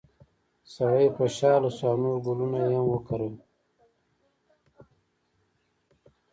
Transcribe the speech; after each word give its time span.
سړی 0.75 1.07
خوشحاله 1.15 1.69
شو 1.77 1.85
او 1.91 1.95
نور 2.03 2.17
ګلونه 2.25 2.59
یې 2.65 2.73
هم 2.77 2.85
وکري. 2.93 3.31